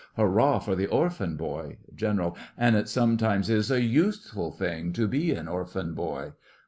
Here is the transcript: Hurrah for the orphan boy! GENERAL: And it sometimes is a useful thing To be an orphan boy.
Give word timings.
Hurrah 0.17 0.57
for 0.57 0.73
the 0.73 0.87
orphan 0.87 1.37
boy! 1.37 1.77
GENERAL: 1.95 2.35
And 2.57 2.75
it 2.75 2.89
sometimes 2.89 3.51
is 3.51 3.69
a 3.69 3.83
useful 3.83 4.49
thing 4.51 4.93
To 4.93 5.07
be 5.07 5.29
an 5.31 5.47
orphan 5.47 5.93
boy. 5.93 6.31